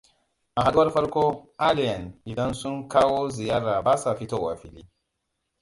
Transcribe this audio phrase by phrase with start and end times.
[0.57, 1.23] A haɗuwar farko,
[1.67, 4.87] alien idan sun kawo ziyara basa fitowa fili.